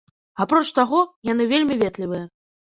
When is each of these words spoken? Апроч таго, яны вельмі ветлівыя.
Апроч 0.45 0.63
таго, 0.77 1.01
яны 1.31 1.47
вельмі 1.53 1.79
ветлівыя. 1.83 2.25